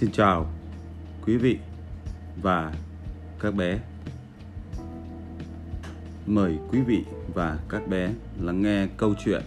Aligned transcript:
Xin 0.00 0.12
chào 0.12 0.46
quý 1.26 1.36
vị 1.36 1.58
và 2.42 2.74
các 3.40 3.54
bé. 3.54 3.78
Mời 6.26 6.58
quý 6.72 6.80
vị 6.80 7.04
và 7.34 7.58
các 7.68 7.88
bé 7.88 8.12
lắng 8.40 8.62
nghe 8.62 8.86
câu 8.96 9.14
chuyện 9.24 9.42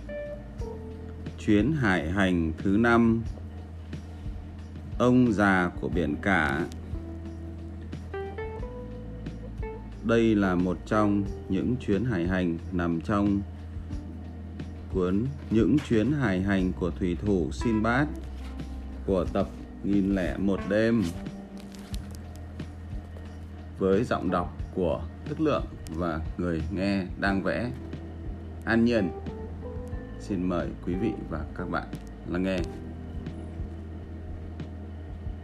Chuyến 1.40 1.72
hải 1.72 2.12
hành 2.12 2.52
thứ 2.58 2.78
năm, 2.78 3.24
Ông 5.00 5.34
già 5.34 5.72
của 5.82 5.90
biển 5.90 6.16
cả 6.22 6.66
Đây 10.04 10.36
là 10.36 10.56
một 10.56 10.78
trong 10.86 11.24
những 11.50 11.76
chuyến 11.86 12.06
hải 12.06 12.28
hành 12.28 12.58
nằm 12.72 13.02
trong 13.02 13.42
cuốn 14.94 15.26
Những 15.50 15.78
chuyến 15.90 16.12
hải 16.12 16.42
hành 16.42 16.72
của 16.80 16.90
thủy 16.90 17.18
thủ 17.22 17.52
Sinbad 17.52 18.08
của 19.06 19.26
tập 19.34 19.48
nghìn 19.84 20.16
lẻ 20.16 20.38
một 20.38 20.60
đêm 20.70 21.04
với 23.80 24.04
giọng 24.04 24.32
đọc 24.32 24.58
của 24.76 25.02
Đức 25.30 25.40
Lượng 25.40 25.64
và 25.90 26.20
người 26.38 26.62
nghe 26.72 27.06
đang 27.20 27.44
vẽ 27.44 27.72
An 28.66 28.86
Nhiên. 28.86 29.10
Xin 30.20 30.44
mời 30.44 30.68
quý 30.86 30.94
vị 30.94 31.12
và 31.30 31.46
các 31.58 31.70
bạn 31.70 31.88
lắng 32.28 32.44
nghe. 32.44 32.60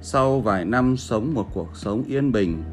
Sau 0.01 0.39
vài 0.39 0.65
năm 0.65 0.97
sống 0.97 1.33
một 1.33 1.47
cuộc 1.53 1.69
sống 1.75 2.03
yên 2.07 2.31
bình, 2.31 2.63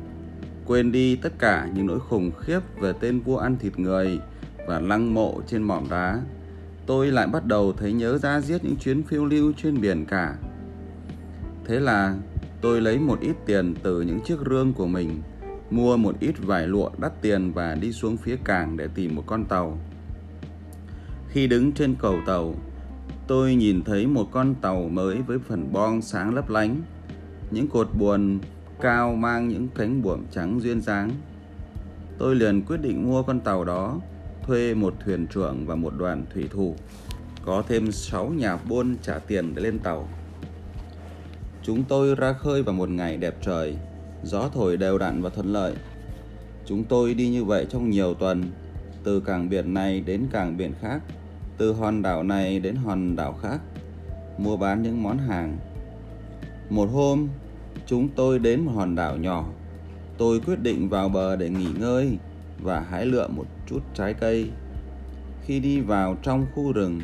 quên 0.67 0.93
đi 0.93 1.17
tất 1.17 1.33
cả 1.39 1.69
những 1.75 1.87
nỗi 1.87 2.01
khủng 2.01 2.31
khiếp 2.41 2.61
về 2.81 2.93
tên 3.01 3.21
vua 3.21 3.39
ăn 3.39 3.57
thịt 3.59 3.79
người 3.79 4.19
và 4.67 4.81
lăng 4.81 5.15
mộ 5.15 5.41
trên 5.47 5.63
mỏm 5.63 5.87
đá, 5.91 6.21
tôi 6.87 7.07
lại 7.07 7.27
bắt 7.27 7.45
đầu 7.47 7.73
thấy 7.73 7.93
nhớ 7.93 8.19
ra 8.19 8.41
giết 8.41 8.65
những 8.65 8.77
chuyến 8.77 9.03
phiêu 9.03 9.25
lưu 9.25 9.53
trên 9.63 9.81
biển 9.81 10.07
cả 10.07 10.37
Thế 11.65 11.81
là 11.81 12.17
tôi 12.61 12.81
lấy 12.81 12.99
một 12.99 13.21
ít 13.21 13.37
tiền 13.47 13.75
từ 13.83 14.03
những 14.03 14.21
chiếc 14.21 14.39
rương 14.51 14.73
của 14.73 14.87
mình, 14.87 15.23
mua 15.71 15.97
một 15.97 16.15
ít 16.21 16.35
vải 16.39 16.67
lụa 16.67 16.91
đắt 16.99 17.23
tiền 17.23 17.53
và 17.53 17.75
đi 17.75 17.93
xuống 17.93 18.17
phía 18.17 18.37
cảng 18.45 18.77
để 18.77 18.89
tìm 18.95 19.15
một 19.15 19.23
con 19.27 19.45
tàu. 19.45 19.79
Khi 21.29 21.47
đứng 21.47 21.73
trên 21.73 21.95
cầu 21.95 22.17
tàu, 22.27 22.55
tôi 23.27 23.55
nhìn 23.55 23.83
thấy 23.85 24.07
một 24.07 24.29
con 24.33 24.55
tàu 24.55 24.89
mới 24.89 25.23
với 25.23 25.39
phần 25.39 25.73
bong 25.73 26.03
sáng 26.03 26.35
lấp 26.35 26.51
lánh, 26.51 26.81
những 27.51 27.69
cột 27.69 27.89
buồn 27.99 28.39
cao 28.81 29.15
mang 29.15 29.49
những 29.49 29.69
cánh 29.75 30.03
buồm 30.03 30.21
trắng 30.31 30.61
duyên 30.61 30.81
dáng. 30.81 31.11
Tôi 32.19 32.35
liền 32.35 32.63
quyết 32.63 32.81
định 32.81 33.09
mua 33.09 33.23
con 33.23 33.41
tàu 33.41 33.65
đó, 33.65 34.01
thuê 34.47 34.75
một 34.75 34.95
thuyền 35.05 35.27
trưởng 35.27 35.67
và 35.67 35.75
một 35.75 35.93
đoàn 35.99 36.25
thủy 36.35 36.49
thủ, 36.51 36.77
có 37.45 37.63
thêm 37.69 37.93
6 37.93 38.29
nhà 38.29 38.57
buôn 38.57 38.97
trả 39.03 39.19
tiền 39.19 39.55
để 39.55 39.63
lên 39.63 39.79
tàu. 39.79 40.09
Chúng 41.65 41.85
tôi 41.85 42.15
ra 42.15 42.33
khơi 42.33 42.63
vào 42.63 42.75
một 42.75 42.89
ngày 42.89 43.17
đẹp 43.17 43.35
trời, 43.43 43.77
gió 44.23 44.49
thổi 44.55 44.77
đều 44.77 44.99
đặn 44.99 45.23
và 45.23 45.31
thuận 45.31 45.53
lợi. 45.53 45.75
Chúng 46.67 46.85
tôi 46.85 47.15
đi 47.15 47.29
như 47.29 47.45
vậy 47.45 47.67
trong 47.71 47.91
nhiều 47.91 48.15
tuần, 48.15 48.43
từ 49.05 49.21
cảng 49.21 49.49
biển 49.49 49.75
này 49.75 50.01
đến 50.01 50.27
cảng 50.33 50.57
biển 50.57 50.73
khác, 50.81 51.03
từ 51.59 51.73
hòn 51.73 52.03
đảo 52.03 52.23
này 52.23 52.61
đến 52.61 52.77
hòn 52.77 53.17
đảo 53.17 53.33
khác, 53.43 53.61
mua 54.39 54.57
bán 54.57 54.83
những 54.83 55.03
món 55.03 55.19
hàng. 55.19 55.59
Một 56.71 56.89
hôm, 56.93 57.29
chúng 57.87 58.09
tôi 58.09 58.39
đến 58.39 58.61
một 58.61 58.73
hòn 58.75 58.95
đảo 58.95 59.17
nhỏ. 59.17 59.45
Tôi 60.19 60.41
quyết 60.47 60.61
định 60.61 60.89
vào 60.89 61.09
bờ 61.09 61.37
để 61.37 61.49
nghỉ 61.49 61.69
ngơi 61.79 62.19
và 62.63 62.81
hái 62.81 63.07
lựa 63.07 63.29
một 63.29 63.47
chút 63.67 63.81
trái 63.95 64.15
cây. 64.15 64.51
Khi 65.45 65.61
đi 65.61 65.81
vào 65.81 66.17
trong 66.23 66.47
khu 66.55 66.73
rừng, 66.73 67.01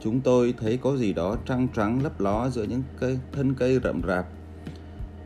chúng 0.00 0.20
tôi 0.20 0.54
thấy 0.60 0.76
có 0.76 0.96
gì 0.96 1.12
đó 1.12 1.36
trăng 1.46 1.68
trắng 1.76 2.02
lấp 2.02 2.20
ló 2.20 2.48
giữa 2.48 2.62
những 2.62 2.82
cây 3.00 3.18
thân 3.32 3.54
cây 3.54 3.80
rậm 3.84 4.02
rạp. 4.06 4.26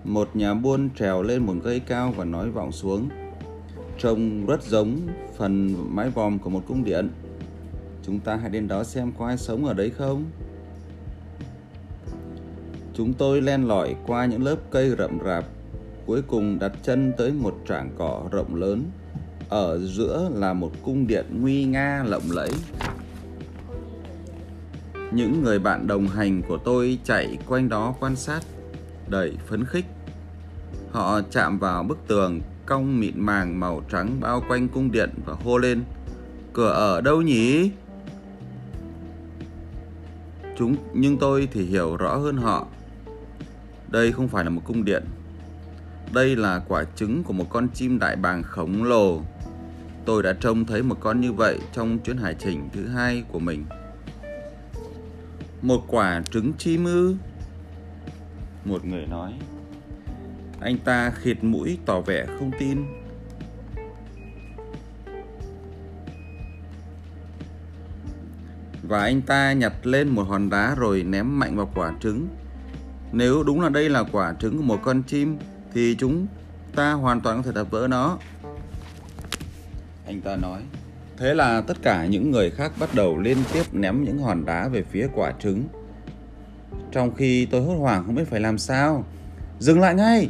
Một 0.04 0.28
nhà 0.34 0.54
buôn 0.54 0.88
trèo 0.98 1.22
lên 1.22 1.46
một 1.46 1.54
cây 1.64 1.80
cao 1.80 2.14
và 2.16 2.24
nói 2.24 2.50
vọng 2.50 2.72
xuống. 2.72 3.08
Trông 3.98 4.46
rất 4.46 4.62
giống 4.62 5.00
phần 5.36 5.74
mái 5.96 6.10
vòm 6.10 6.38
của 6.38 6.50
một 6.50 6.62
cung 6.66 6.84
điện. 6.84 7.10
Chúng 8.02 8.20
ta 8.20 8.36
hãy 8.36 8.50
đến 8.50 8.68
đó 8.68 8.84
xem 8.84 9.12
có 9.18 9.26
ai 9.26 9.38
sống 9.38 9.64
ở 9.64 9.74
đấy 9.74 9.90
không? 9.90 10.24
Chúng 12.94 13.12
tôi 13.12 13.42
len 13.42 13.68
lỏi 13.68 13.94
qua 14.06 14.26
những 14.26 14.42
lớp 14.42 14.56
cây 14.70 14.90
rậm 14.98 15.18
rạp, 15.24 15.44
cuối 16.06 16.22
cùng 16.22 16.58
đặt 16.58 16.72
chân 16.82 17.12
tới 17.16 17.32
một 17.32 17.58
trảng 17.68 17.90
cỏ 17.98 18.22
rộng 18.32 18.54
lớn. 18.54 18.84
Ở 19.48 19.78
giữa 19.78 20.30
là 20.34 20.52
một 20.52 20.72
cung 20.82 21.06
điện 21.06 21.26
nguy 21.40 21.64
nga 21.64 22.04
lộng 22.06 22.30
lẫy 22.30 22.50
những 25.12 25.42
người 25.42 25.58
bạn 25.58 25.86
đồng 25.86 26.08
hành 26.08 26.42
của 26.48 26.58
tôi 26.58 26.98
chạy 27.04 27.38
quanh 27.46 27.68
đó 27.68 27.94
quan 28.00 28.16
sát, 28.16 28.40
đầy 29.08 29.36
phấn 29.46 29.64
khích. 29.64 29.84
Họ 30.92 31.20
chạm 31.30 31.58
vào 31.58 31.82
bức 31.82 31.98
tường 32.06 32.40
cong 32.66 33.00
mịn 33.00 33.20
màng 33.20 33.60
màu 33.60 33.82
trắng 33.90 34.16
bao 34.20 34.42
quanh 34.48 34.68
cung 34.68 34.92
điện 34.92 35.10
và 35.26 35.34
hô 35.44 35.58
lên 35.58 35.82
Cửa 36.52 36.72
ở 36.72 37.00
đâu 37.00 37.22
nhỉ? 37.22 37.70
Chúng 40.58 40.76
nhưng 40.94 41.18
tôi 41.18 41.48
thì 41.52 41.64
hiểu 41.64 41.96
rõ 41.96 42.16
hơn 42.16 42.36
họ. 42.36 42.66
Đây 43.88 44.12
không 44.12 44.28
phải 44.28 44.44
là 44.44 44.50
một 44.50 44.62
cung 44.64 44.84
điện. 44.84 45.04
Đây 46.12 46.36
là 46.36 46.62
quả 46.68 46.84
trứng 46.96 47.22
của 47.22 47.32
một 47.32 47.46
con 47.50 47.68
chim 47.74 47.98
đại 47.98 48.16
bàng 48.16 48.42
khổng 48.42 48.84
lồ. 48.84 49.20
Tôi 50.04 50.22
đã 50.22 50.32
trông 50.32 50.64
thấy 50.64 50.82
một 50.82 50.96
con 51.00 51.20
như 51.20 51.32
vậy 51.32 51.58
trong 51.72 51.98
chuyến 51.98 52.16
hải 52.16 52.34
trình 52.34 52.68
thứ 52.72 52.86
hai 52.88 53.24
của 53.32 53.38
mình. 53.38 53.64
Một 55.62 55.84
quả 55.88 56.22
trứng 56.30 56.52
chim 56.58 56.84
ư? 56.84 57.16
Một 58.64 58.84
người 58.84 59.06
nói. 59.06 59.32
Anh 60.60 60.78
ta 60.78 61.10
khịt 61.10 61.44
mũi 61.44 61.78
tỏ 61.86 62.00
vẻ 62.00 62.26
không 62.38 62.50
tin. 62.58 62.84
Và 68.82 69.02
anh 69.02 69.22
ta 69.22 69.52
nhặt 69.52 69.72
lên 69.86 70.08
một 70.08 70.22
hòn 70.22 70.50
đá 70.50 70.74
rồi 70.74 71.02
ném 71.02 71.38
mạnh 71.38 71.56
vào 71.56 71.70
quả 71.74 71.92
trứng. 72.00 72.28
Nếu 73.12 73.42
đúng 73.42 73.60
là 73.60 73.68
đây 73.68 73.88
là 73.88 74.04
quả 74.12 74.34
trứng 74.40 74.56
của 74.56 74.62
một 74.62 74.78
con 74.82 75.02
chim, 75.02 75.38
thì 75.72 75.96
chúng 75.98 76.26
ta 76.74 76.92
hoàn 76.92 77.20
toàn 77.20 77.36
có 77.36 77.42
thể 77.42 77.52
đập 77.54 77.70
vỡ 77.70 77.86
nó. 77.90 78.18
Anh 80.06 80.20
ta 80.20 80.36
nói. 80.36 80.62
Thế 81.20 81.34
là 81.34 81.60
tất 81.60 81.82
cả 81.82 82.06
những 82.06 82.30
người 82.30 82.50
khác 82.50 82.72
bắt 82.80 82.94
đầu 82.94 83.18
liên 83.18 83.36
tiếp 83.52 83.62
ném 83.72 84.04
những 84.04 84.18
hòn 84.18 84.44
đá 84.44 84.68
về 84.68 84.82
phía 84.82 85.08
quả 85.14 85.32
trứng. 85.40 85.64
Trong 86.92 87.14
khi 87.14 87.46
tôi 87.46 87.60
hốt 87.60 87.74
hoảng 87.74 88.04
không 88.06 88.14
biết 88.14 88.24
phải 88.30 88.40
làm 88.40 88.58
sao. 88.58 89.04
Dừng 89.58 89.80
lại 89.80 89.94
ngay! 89.94 90.28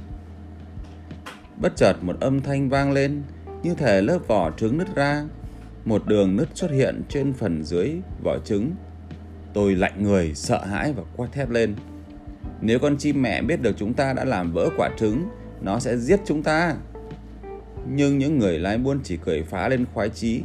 Bất 1.57 1.77
chợt 1.77 1.95
một 2.03 2.17
âm 2.21 2.41
thanh 2.41 2.69
vang 2.69 2.93
lên 2.93 3.23
như 3.63 3.75
thể 3.75 4.03
lớp 4.03 4.19
vỏ 4.27 4.51
trứng 4.51 4.79
nứt 4.79 4.95
ra. 4.95 5.25
Một 5.85 6.07
đường 6.07 6.37
nứt 6.37 6.49
xuất 6.55 6.71
hiện 6.71 7.03
trên 7.09 7.33
phần 7.33 7.65
dưới 7.65 7.93
vỏ 8.23 8.39
trứng. 8.39 8.71
Tôi 9.55 9.75
lạnh 9.75 10.03
người, 10.03 10.35
sợ 10.35 10.65
hãi 10.65 10.93
và 10.93 11.03
quát 11.17 11.29
thét 11.33 11.51
lên. 11.51 11.75
Nếu 12.61 12.79
con 12.79 12.97
chim 12.97 13.23
mẹ 13.23 13.43
biết 13.43 13.63
được 13.63 13.75
chúng 13.79 13.95
ta 13.95 14.13
đã 14.13 14.25
làm 14.25 14.53
vỡ 14.53 14.69
quả 14.77 14.91
trứng, 14.99 15.29
nó 15.61 15.79
sẽ 15.79 15.97
giết 15.97 16.21
chúng 16.25 16.43
ta. 16.43 16.75
Nhưng 17.89 18.19
những 18.19 18.39
người 18.39 18.59
lái 18.59 18.79
buôn 18.79 19.01
chỉ 19.05 19.17
cười 19.25 19.43
phá 19.43 19.69
lên 19.69 19.87
khoái 19.95 20.09
chí 20.09 20.43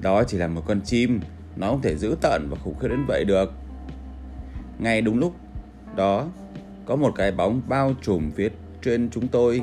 đó 0.00 0.24
chỉ 0.24 0.38
là 0.38 0.48
một 0.48 0.62
con 0.66 0.80
chim, 0.80 1.20
nó 1.56 1.70
không 1.70 1.82
thể 1.82 1.96
giữ 1.96 2.16
tận 2.20 2.46
và 2.50 2.56
khủng 2.64 2.78
khiếp 2.80 2.88
đến 2.88 3.04
vậy 3.08 3.24
được. 3.24 3.52
Ngay 4.78 5.00
đúng 5.00 5.18
lúc 5.18 5.34
đó, 5.96 6.28
có 6.86 6.96
một 6.96 7.12
cái 7.16 7.32
bóng 7.32 7.62
bao 7.68 7.94
trùm 8.02 8.30
phía 8.30 8.48
trên 8.82 9.08
chúng 9.10 9.28
tôi, 9.28 9.62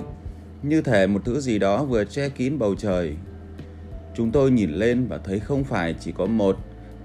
như 0.64 0.82
thể 0.82 1.08
một 1.08 1.22
thứ 1.26 1.40
gì 1.40 1.60
đó 1.60 1.84
vừa 1.84 2.06
che 2.06 2.30
kín 2.30 2.60
bầu 2.60 2.76
trời. 2.76 3.16
Chúng 4.16 4.32
tôi 4.32 4.52
nhìn 4.52 4.72
lên 4.72 5.08
và 5.08 5.18
thấy 5.18 5.40
không 5.40 5.64
phải 5.64 5.96
chỉ 6.00 6.12
có 6.12 6.26
một, 6.26 6.58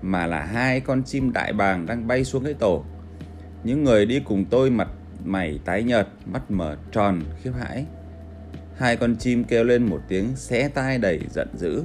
mà 0.02 0.26
là 0.26 0.44
hai 0.44 0.80
con 0.80 1.02
chim 1.02 1.32
đại 1.32 1.52
bàng 1.52 1.86
đang 1.86 2.06
bay 2.06 2.24
xuống 2.24 2.44
cái 2.44 2.54
tổ. 2.54 2.84
Những 3.64 3.84
người 3.84 4.06
đi 4.06 4.20
cùng 4.20 4.44
tôi 4.44 4.70
mặt 4.70 4.88
mày 5.24 5.60
tái 5.64 5.82
nhợt, 5.82 6.08
mắt 6.26 6.50
mở 6.50 6.76
tròn 6.92 7.20
khiếp 7.42 7.52
hãi. 7.60 7.86
Hai 8.76 8.96
con 8.96 9.16
chim 9.16 9.44
kêu 9.44 9.64
lên 9.64 9.86
một 9.86 10.00
tiếng 10.08 10.36
xé 10.36 10.68
tai 10.68 10.98
đầy 10.98 11.20
giận 11.30 11.48
dữ. 11.58 11.82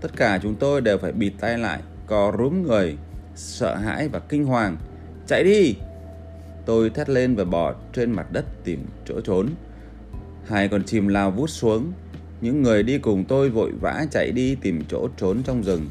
Tất 0.00 0.16
cả 0.16 0.38
chúng 0.42 0.54
tôi 0.54 0.80
đều 0.80 0.98
phải 0.98 1.12
bịt 1.12 1.32
tay 1.40 1.58
lại, 1.58 1.80
co 2.06 2.32
rúm 2.38 2.62
người, 2.62 2.96
sợ 3.34 3.74
hãi 3.74 4.08
và 4.08 4.18
kinh 4.18 4.44
hoàng. 4.44 4.76
Chạy 5.26 5.44
đi! 5.44 5.74
Tôi 6.66 6.90
thét 6.90 7.08
lên 7.08 7.36
và 7.36 7.44
bỏ 7.44 7.74
trên 7.92 8.12
mặt 8.12 8.32
đất 8.32 8.44
tìm 8.64 8.86
chỗ 9.04 9.20
trốn. 9.20 9.48
Hai 10.46 10.68
con 10.68 10.84
chim 10.84 11.08
lao 11.08 11.30
vút 11.30 11.50
xuống. 11.50 11.92
Những 12.40 12.62
người 12.62 12.82
đi 12.82 12.98
cùng 12.98 13.24
tôi 13.24 13.50
vội 13.50 13.70
vã 13.80 14.04
chạy 14.10 14.32
đi 14.32 14.54
tìm 14.54 14.82
chỗ 14.88 15.08
trốn 15.16 15.42
trong 15.42 15.62
rừng. 15.62 15.86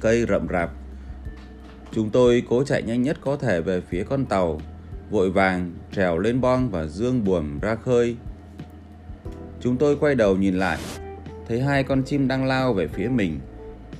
Cây 0.00 0.26
rậm 0.28 0.46
rạp. 0.52 0.70
Chúng 1.92 2.10
tôi 2.10 2.42
cố 2.48 2.64
chạy 2.64 2.82
nhanh 2.82 3.02
nhất 3.02 3.18
có 3.20 3.36
thể 3.36 3.60
về 3.60 3.80
phía 3.80 4.04
con 4.04 4.26
tàu, 4.26 4.60
vội 5.10 5.30
vàng 5.30 5.72
trèo 5.96 6.18
lên 6.18 6.40
bong 6.40 6.70
và 6.70 6.86
dương 6.86 7.24
buồm 7.24 7.60
ra 7.60 7.74
khơi. 7.74 8.16
Chúng 9.60 9.76
tôi 9.76 9.96
quay 9.96 10.14
đầu 10.14 10.36
nhìn 10.36 10.54
lại 10.54 10.78
thấy 11.52 11.60
hai 11.60 11.84
con 11.84 12.02
chim 12.02 12.28
đang 12.28 12.44
lao 12.44 12.72
về 12.72 12.86
phía 12.86 13.08
mình. 13.08 13.40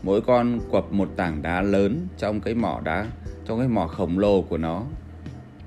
Mỗi 0.03 0.21
con 0.21 0.61
quập 0.71 0.93
một 0.93 1.09
tảng 1.17 1.43
đá 1.43 1.63
lớn 1.63 2.07
trong 2.19 2.41
cái 2.41 2.55
mỏ 2.55 2.81
đá, 2.85 3.07
trong 3.47 3.59
cái 3.59 3.69
mỏ 3.69 3.87
khổng 3.87 4.19
lồ 4.19 4.43
của 4.43 4.59
nó. 4.59 4.83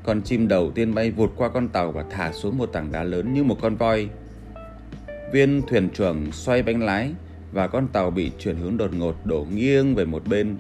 Con 0.04 0.22
chim 0.22 0.48
đầu 0.48 0.72
tiên 0.72 0.94
bay 0.94 1.12
vụt 1.12 1.32
qua 1.36 1.50
con 1.50 1.68
tàu 1.68 1.92
và 1.92 2.06
thả 2.10 2.32
xuống 2.32 2.58
một 2.58 2.66
tảng 2.66 2.92
đá 2.92 3.04
lớn 3.04 3.34
như 3.34 3.44
một 3.44 3.58
con 3.62 3.76
voi. 3.76 4.10
Viên 5.32 5.62
thuyền 5.68 5.90
trưởng 5.90 6.32
xoay 6.32 6.64
bánh 6.64 6.84
lái 6.84 7.12
và 7.52 7.68
con 7.68 7.88
tàu 7.88 8.12
bị 8.12 8.32
chuyển 8.40 8.56
hướng 8.56 8.78
đột 8.78 8.94
ngột 8.94 9.16
đổ 9.26 9.48
nghiêng 9.54 9.96
về 9.96 10.06
một 10.06 10.24
bên. 10.28 10.58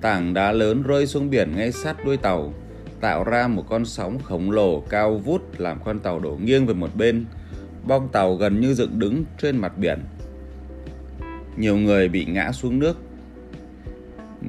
Tảng 0.00 0.34
đá 0.34 0.52
lớn 0.52 0.82
rơi 0.82 1.06
xuống 1.06 1.30
biển 1.30 1.56
ngay 1.56 1.72
sát 1.72 1.96
đuôi 2.04 2.16
tàu, 2.16 2.52
tạo 3.00 3.24
ra 3.24 3.48
một 3.48 3.64
con 3.68 3.84
sóng 3.84 4.18
khổng 4.18 4.50
lồ 4.50 4.80
cao 4.80 5.18
vút 5.18 5.60
làm 5.60 5.78
con 5.84 5.98
tàu 5.98 6.18
đổ 6.18 6.38
nghiêng 6.42 6.66
về 6.66 6.74
một 6.74 6.90
bên. 6.96 7.24
Bong 7.86 8.08
tàu 8.08 8.34
gần 8.34 8.60
như 8.60 8.74
dựng 8.74 8.98
đứng 8.98 9.24
trên 9.38 9.56
mặt 9.56 9.78
biển. 9.78 9.98
Nhiều 11.56 11.76
người 11.76 12.08
bị 12.08 12.24
ngã 12.24 12.52
xuống 12.52 12.78
nước. 12.78 13.02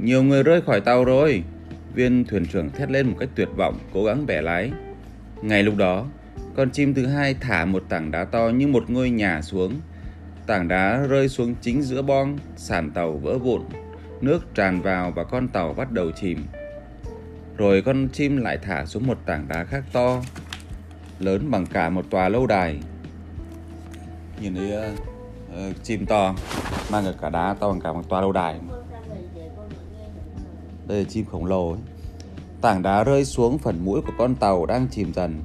Nhiều 0.01 0.24
người 0.24 0.44
rơi 0.44 0.62
khỏi 0.62 0.81
tàu 0.81 1.06
rồi. 1.06 1.44
Viên 1.94 2.25
thuyền 2.25 2.45
trưởng 2.45 2.69
thét 2.69 2.92
lên 2.92 3.07
một 3.07 3.15
cách 3.19 3.30
tuyệt 3.36 3.50
vọng, 3.57 3.77
cố 3.94 4.04
gắng 4.04 4.25
bẻ 4.25 4.42
lái. 4.42 4.71
Ngay 5.42 5.63
lúc 5.63 5.75
đó, 5.77 6.06
con 6.56 6.71
chim 6.71 6.94
thứ 6.94 7.06
hai 7.06 7.33
thả 7.33 7.65
một 7.65 7.83
tảng 7.89 8.12
đá 8.12 8.25
to 8.25 8.50
như 8.50 8.68
một 8.68 8.89
ngôi 8.89 9.09
nhà 9.09 9.42
xuống. 9.42 9.74
Tảng 10.48 10.68
đá 10.68 11.07
rơi 11.07 11.30
xuống 11.30 11.56
chính 11.62 11.81
giữa 11.81 12.01
bong, 12.01 12.38
sàn 12.56 12.92
tàu 12.92 13.18
vỡ 13.18 13.38
vụn, 13.38 13.62
nước 14.21 14.56
tràn 14.56 14.81
vào 14.81 15.12
và 15.12 15.24
con 15.24 15.48
tàu 15.48 15.74
bắt 15.74 15.92
đầu 15.92 16.12
chìm. 16.12 16.38
Rồi 17.57 17.81
con 17.81 18.07
chim 18.13 18.38
lại 18.38 18.57
thả 18.57 18.86
xuống 18.86 19.07
một 19.07 19.18
tảng 19.25 19.48
đá 19.48 19.63
khác 19.63 19.83
to, 19.94 20.21
lớn 21.19 21.51
bằng 21.51 21.65
cả 21.65 21.89
một 21.89 22.10
tòa 22.10 22.30
lâu 22.30 22.48
đài. 22.48 22.80
Nhìn 24.42 24.56
thấy 24.56 24.92
uh, 24.94 25.17
Ờ, 25.54 25.74
chim 25.84 26.06
to, 26.06 26.36
mang 26.92 27.06
được 27.06 27.16
cả 27.22 27.30
đá 27.30 27.56
to 27.60 27.70
bằng 27.70 27.80
cả 27.80 27.94
một 27.94 28.10
toa 28.10 28.22
lâu 28.22 28.32
đài. 28.32 28.60
Đây 30.88 31.00
là 31.00 31.10
chim 31.10 31.26
khổng 31.26 31.46
lồ 31.46 31.72
ấy. 31.72 31.80
Tảng 32.62 32.82
đá 32.82 33.04
rơi 33.04 33.26
xuống 33.26 33.58
phần 33.58 33.86
mũi 33.86 34.02
của 34.02 34.14
con 34.18 34.36
tàu 34.36 34.66
đang 34.66 34.88
chìm 34.92 35.14
dần. 35.14 35.42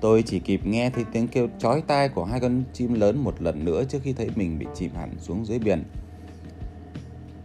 Tôi 0.00 0.22
chỉ 0.22 0.38
kịp 0.38 0.60
nghe 0.66 0.90
thấy 0.90 1.04
tiếng 1.12 1.28
kêu 1.28 1.48
chói 1.58 1.82
tai 1.86 2.08
của 2.08 2.24
hai 2.24 2.40
con 2.40 2.62
chim 2.72 2.94
lớn 2.94 3.24
một 3.24 3.42
lần 3.42 3.64
nữa 3.64 3.84
trước 3.84 3.98
khi 4.02 4.12
thấy 4.12 4.30
mình 4.36 4.58
bị 4.58 4.66
chìm 4.74 4.90
hẳn 4.94 5.10
xuống 5.18 5.44
dưới 5.44 5.58
biển. 5.58 5.84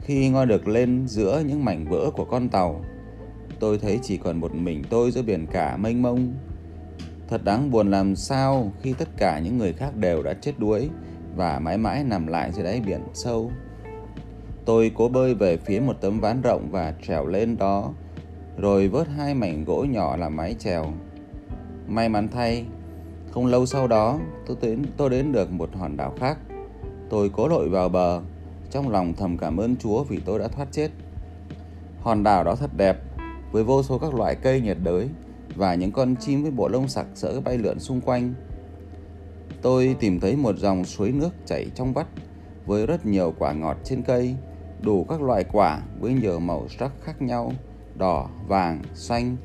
Khi 0.01 0.29
ngoi 0.29 0.45
được 0.45 0.67
lên 0.67 1.07
giữa 1.07 1.43
những 1.47 1.65
mảnh 1.65 1.85
vỡ 1.89 2.11
của 2.15 2.25
con 2.25 2.49
tàu, 2.49 2.81
tôi 3.59 3.77
thấy 3.77 3.99
chỉ 4.03 4.17
còn 4.17 4.39
một 4.39 4.55
mình 4.55 4.83
tôi 4.89 5.11
giữa 5.11 5.21
biển 5.21 5.47
cả 5.51 5.77
mênh 5.77 6.01
mông. 6.01 6.33
Thật 7.27 7.43
đáng 7.43 7.71
buồn 7.71 7.91
làm 7.91 8.15
sao 8.15 8.71
khi 8.81 8.93
tất 8.93 9.09
cả 9.17 9.39
những 9.39 9.57
người 9.57 9.73
khác 9.73 9.95
đều 9.95 10.23
đã 10.23 10.33
chết 10.33 10.59
đuối 10.59 10.89
và 11.35 11.59
mãi 11.59 11.77
mãi 11.77 12.03
nằm 12.03 12.27
lại 12.27 12.51
dưới 12.51 12.63
đáy 12.65 12.81
biển 12.85 13.01
sâu. 13.13 13.51
Tôi 14.65 14.91
cố 14.95 15.09
bơi 15.09 15.35
về 15.35 15.57
phía 15.57 15.79
một 15.79 15.95
tấm 16.01 16.19
ván 16.19 16.41
rộng 16.41 16.67
và 16.71 16.93
trèo 17.07 17.27
lên 17.27 17.57
đó, 17.57 17.93
rồi 18.57 18.87
vớt 18.87 19.07
hai 19.07 19.33
mảnh 19.33 19.63
gỗ 19.65 19.85
nhỏ 19.89 20.15
làm 20.15 20.35
mái 20.35 20.55
chèo. 20.59 20.85
May 21.87 22.09
mắn 22.09 22.27
thay, 22.27 22.65
không 23.31 23.45
lâu 23.45 23.65
sau 23.65 23.87
đó, 23.87 24.19
tôi 24.45 24.57
đến, 24.61 24.81
tôi 24.97 25.09
đến 25.09 25.31
được 25.31 25.51
một 25.51 25.69
hòn 25.73 25.97
đảo 25.97 26.13
khác. 26.19 26.37
Tôi 27.09 27.29
cố 27.29 27.47
lội 27.47 27.69
vào 27.69 27.89
bờ, 27.89 28.21
trong 28.71 28.89
lòng 28.89 29.13
thầm 29.13 29.37
cảm 29.37 29.57
ơn 29.57 29.75
Chúa 29.75 30.03
vì 30.03 30.19
tôi 30.25 30.39
đã 30.39 30.47
thoát 30.47 30.67
chết. 30.71 30.91
Hòn 32.01 32.23
đảo 32.23 32.43
đó 32.43 32.55
thật 32.55 32.69
đẹp, 32.77 32.97
với 33.51 33.63
vô 33.63 33.83
số 33.83 33.97
các 33.97 34.13
loại 34.13 34.35
cây 34.35 34.61
nhiệt 34.61 34.77
đới 34.83 35.09
và 35.55 35.75
những 35.75 35.91
con 35.91 36.15
chim 36.15 36.41
với 36.41 36.51
bộ 36.51 36.67
lông 36.67 36.87
sặc 36.87 37.05
sỡ 37.15 37.41
bay 37.41 37.57
lượn 37.57 37.79
xung 37.79 38.01
quanh. 38.01 38.33
Tôi 39.63 39.95
tìm 39.99 40.19
thấy 40.19 40.35
một 40.35 40.57
dòng 40.57 40.85
suối 40.85 41.11
nước 41.11 41.29
chảy 41.45 41.71
trong 41.75 41.93
vắt 41.93 42.07
với 42.65 42.85
rất 42.85 43.05
nhiều 43.05 43.33
quả 43.39 43.53
ngọt 43.53 43.77
trên 43.83 44.01
cây, 44.01 44.35
đủ 44.81 45.05
các 45.09 45.21
loại 45.21 45.43
quả 45.51 45.81
với 45.99 46.13
nhiều 46.13 46.39
màu 46.39 46.67
sắc 46.79 46.91
khác 47.03 47.21
nhau, 47.21 47.51
đỏ, 47.95 48.29
vàng, 48.47 48.81
xanh, 48.93 49.35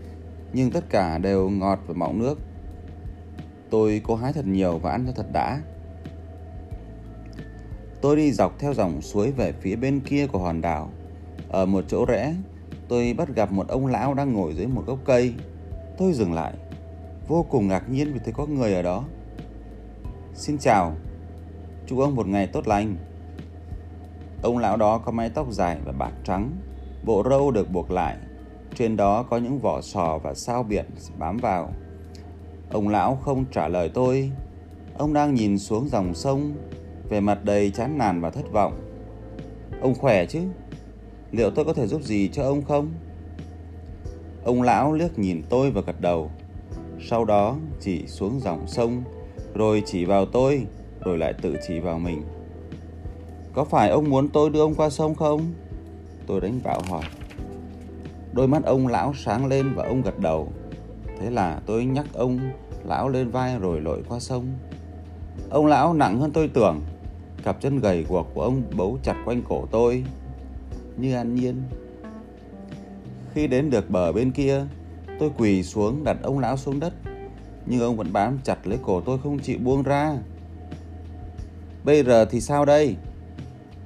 nhưng 0.53 0.71
tất 0.71 0.85
cả 0.91 1.19
đều 1.19 1.51
ngọt 1.51 1.79
và 1.87 1.95
mọng 1.95 2.19
nước. 2.19 2.39
Tôi 3.71 4.03
cố 4.05 4.15
hái 4.15 4.33
thật 4.33 4.47
nhiều 4.47 4.79
và 4.79 4.91
ăn 4.91 5.05
cho 5.07 5.13
thật 5.13 5.27
đã. 5.33 5.61
Tôi 8.01 8.17
đi 8.17 8.33
dọc 8.33 8.59
theo 8.59 8.75
dòng 8.75 9.03
suối 9.03 9.33
về 9.33 9.53
phía 9.53 9.77
bên 9.77 10.01
kia 10.01 10.27
của 10.27 10.39
hòn 10.39 10.61
đảo. 10.61 10.91
Ở 11.49 11.67
một 11.67 11.85
chỗ 11.89 12.05
rẽ, 12.05 12.35
tôi 12.89 13.15
bắt 13.19 13.29
gặp 13.35 13.53
một 13.53 13.69
ông 13.69 13.87
lão 13.87 14.15
đang 14.15 14.33
ngồi 14.33 14.55
dưới 14.55 14.67
một 14.67 14.83
gốc 14.87 14.99
cây. 15.05 15.35
Tôi 15.99 16.13
dừng 16.13 16.33
lại, 16.33 16.55
vô 17.29 17.47
cùng 17.51 17.69
ngạc 17.69 17.91
nhiên 17.91 18.13
vì 18.13 18.21
thấy 18.25 18.33
có 18.33 18.47
người 18.47 18.75
ở 18.75 18.83
đó. 18.83 19.05
Xin 20.39 20.59
chào, 20.59 20.97
chúc 21.87 21.99
ông 21.99 22.15
một 22.15 22.27
ngày 22.27 22.47
tốt 22.47 22.69
lành. 22.69 22.97
Ông 24.43 24.59
lão 24.59 24.77
đó 24.77 24.99
có 24.99 25.13
mái 25.13 25.31
tóc 25.31 25.47
dài 25.51 25.79
và 25.85 25.93
bạc 25.93 26.13
trắng, 26.25 26.51
bộ 27.05 27.23
râu 27.31 27.51
được 27.51 27.71
buộc 27.71 27.91
lại, 27.91 28.17
trên 28.75 28.97
đó 28.97 29.23
có 29.23 29.39
những 29.39 29.59
vỏ 29.59 29.81
sò 29.81 30.19
và 30.23 30.35
sao 30.35 30.63
biển 30.63 30.85
bám 31.19 31.37
vào. 31.37 31.73
Ông 32.71 32.89
lão 32.89 33.17
không 33.17 33.45
trả 33.53 33.69
lời 33.69 33.91
tôi, 33.95 34.31
ông 34.99 35.13
đang 35.13 35.35
nhìn 35.35 35.59
xuống 35.59 35.89
dòng 35.89 36.15
sông, 36.15 36.55
về 37.09 37.21
mặt 37.21 37.45
đầy 37.45 37.71
chán 37.71 37.99
nản 37.99 38.21
và 38.21 38.31
thất 38.31 38.53
vọng. 38.53 38.81
Ông 39.83 39.95
khỏe 39.95 40.27
chứ? 40.27 40.41
Liệu 41.33 41.51
tôi 41.51 41.65
có 41.65 41.73
thể 41.73 41.87
giúp 41.87 42.03
gì 42.03 42.29
cho 42.33 42.43
ông 42.43 42.65
không? 42.65 42.93
Ông 44.45 44.63
lão 44.63 44.93
liếc 44.93 45.19
nhìn 45.19 45.43
tôi 45.49 45.71
và 45.71 45.81
gật 45.81 46.01
đầu. 46.01 46.31
Sau 47.01 47.25
đó 47.25 47.57
chỉ 47.81 48.07
xuống 48.07 48.41
dòng 48.41 48.67
sông, 48.67 49.05
rồi 49.59 49.83
chỉ 49.87 50.05
vào 50.05 50.27
tôi, 50.27 50.67
rồi 51.05 51.19
lại 51.19 51.33
tự 51.33 51.57
chỉ 51.67 51.81
vào 51.81 51.99
mình. 51.99 52.23
Có 53.53 53.65
phải 53.65 53.91
ông 53.91 54.11
muốn 54.11 54.29
tôi 54.29 54.51
đưa 54.51 54.61
ông 54.61 54.75
qua 54.75 54.91
sông 54.91 55.15
không? 55.15 55.53
Tôi 56.27 56.41
đánh 56.41 56.61
bạo 56.65 56.81
hỏi. 56.89 57.03
Đôi 58.33 58.49
mắt 58.49 58.63
ông 58.65 58.87
lão 58.87 59.15
sáng 59.15 59.47
lên 59.47 59.75
và 59.75 59.85
ông 59.85 60.03
gật 60.03 60.19
đầu. 60.19 60.53
Thế 61.21 61.31
là 61.31 61.61
tôi 61.67 61.85
nhắc 61.85 62.07
ông 62.13 62.39
lão 62.85 63.09
lên 63.09 63.31
vai 63.31 63.59
rồi 63.59 63.81
lội 63.81 64.03
qua 64.09 64.19
sông. 64.19 64.47
Ông 65.51 65.67
lão 65.67 65.95
nặng 65.95 66.21
hơn 66.21 66.31
tôi 66.33 66.49
tưởng. 66.49 66.81
Cặp 67.43 67.61
chân 67.61 67.81
gầy 67.81 68.07
guộc 68.09 68.27
của 68.35 68.43
ông 68.43 68.63
bấu 68.77 68.99
chặt 69.03 69.17
quanh 69.25 69.43
cổ 69.49 69.67
tôi 69.71 70.05
như 70.97 71.15
an 71.15 71.35
nhiên. 71.35 71.63
Khi 73.35 73.47
đến 73.47 73.71
được 73.71 73.91
bờ 73.91 74.13
bên 74.13 74.31
kia, 74.31 74.67
tôi 75.19 75.31
quỳ 75.39 75.63
xuống 75.63 76.05
đặt 76.05 76.17
ông 76.23 76.39
lão 76.39 76.57
xuống 76.57 76.81
đất. 76.81 76.93
Nhưng 77.69 77.81
ông 77.81 77.97
vẫn 77.97 78.13
bám 78.13 78.39
chặt 78.45 78.67
lấy 78.67 78.79
cổ 78.83 79.01
tôi 79.01 79.19
không 79.23 79.39
chịu 79.39 79.59
buông 79.59 79.83
ra. 79.83 80.17
Bây 81.85 82.03
giờ 82.03 82.25
thì 82.25 82.41
sao 82.41 82.65
đây? 82.65 82.97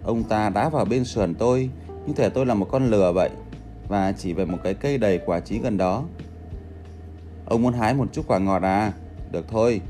Ông 0.05 0.23
ta 0.23 0.49
đá 0.49 0.69
vào 0.69 0.84
bên 0.84 1.05
sườn 1.05 1.34
tôi 1.34 1.70
như 2.06 2.12
thể 2.17 2.29
tôi 2.29 2.46
là 2.46 2.55
một 2.55 2.69
con 2.70 2.90
lừa 2.90 3.12
vậy 3.12 3.31
và 3.88 4.12
chỉ 4.12 4.32
về 4.32 4.44
một 4.44 4.58
cái 4.64 4.75
cây 4.75 4.99
đầy 4.99 5.20
quả 5.26 5.40
trí 5.40 5.59
gần 5.59 5.76
đó. 5.76 6.04
Ông 7.47 7.62
muốn 7.62 7.73
hái 7.73 7.95
một 7.95 8.06
chút 8.12 8.23
quả 8.26 8.38
ngọt 8.38 8.62
à? 8.62 8.92
Được 9.30 9.49
thôi. 9.49 9.80